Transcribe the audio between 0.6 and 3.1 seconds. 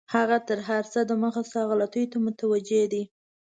هر څه دمخه ستا غلطیو ته متوجه دی.